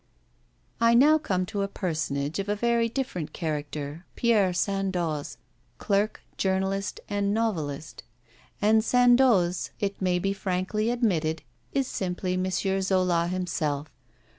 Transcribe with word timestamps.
I 0.79 0.95
now 0.95 1.19
come 1.19 1.45
to 1.45 1.61
a 1.61 1.67
personage 1.67 2.39
of 2.39 2.49
a 2.49 2.55
very 2.55 2.89
different 2.89 3.33
character, 3.33 4.03
Pierre 4.15 4.51
Sandoz, 4.51 5.37
clerk, 5.77 6.21
journalist, 6.37 6.99
and 7.07 7.35
novelist; 7.35 8.01
and 8.59 8.83
Sandoz, 8.83 9.69
it 9.79 10.01
may 10.01 10.17
be 10.17 10.33
frankly 10.33 10.89
admitted, 10.89 11.43
is 11.71 11.85
simply 11.85 12.33
M. 12.33 12.49
Zola 12.49 13.27
himself. 13.27 13.91